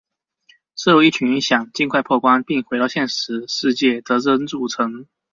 [0.75, 5.05] 是由一群想尽快破关并回到现实世界的人组成。